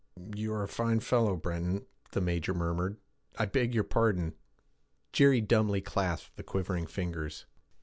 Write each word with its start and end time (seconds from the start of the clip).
'You 0.33 0.51
are 0.53 0.63
a 0.63 0.67
fine 0.67 0.99
fellow, 0.99 1.35
Breton,' 1.35 1.85
the 2.11 2.21
major 2.21 2.55
murmured. 2.55 2.97
'I 3.37 3.45
beg 3.45 3.75
your 3.75 3.83
pardon!' 3.83 4.33
Jerry 5.13 5.41
dumbly 5.41 5.81
clasped 5.81 6.37
the 6.37 6.43
quivering 6.43 6.87
fingers. 6.87 7.45